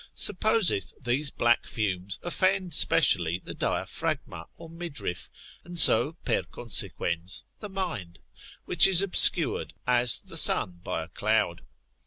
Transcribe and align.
supposeth 0.15 0.95
these 0.99 1.29
black 1.29 1.67
fumes 1.67 2.17
offend 2.23 2.73
specially 2.73 3.37
the 3.37 3.53
diaphragma 3.53 4.47
or 4.57 4.67
midriff, 4.67 5.29
and 5.63 5.77
so 5.77 6.13
per 6.25 6.41
consequens 6.41 7.43
the 7.59 7.69
mind, 7.69 8.17
which 8.65 8.87
is 8.87 9.03
obscured 9.03 9.73
as 9.85 10.19
the 10.19 10.37
sun 10.37 10.79
by 10.83 11.03
a 11.03 11.07
cloud. 11.09 11.61